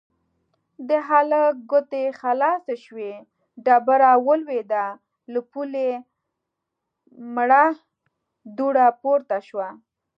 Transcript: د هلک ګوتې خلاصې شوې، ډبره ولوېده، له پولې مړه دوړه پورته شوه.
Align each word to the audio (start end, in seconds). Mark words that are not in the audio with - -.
د 0.89 0.89
هلک 1.07 1.53
ګوتې 1.71 2.05
خلاصې 2.19 2.75
شوې، 2.85 3.13
ډبره 3.65 4.11
ولوېده، 4.27 4.85
له 5.33 5.39
پولې 5.51 5.89
مړه 7.35 7.63
دوړه 8.57 8.87
پورته 9.01 9.37
شوه. 9.47 9.69